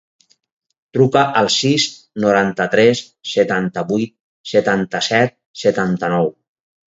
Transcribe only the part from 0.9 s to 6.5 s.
Truca al sis, noranta-tres, setanta-vuit, setanta-set, setanta-nou.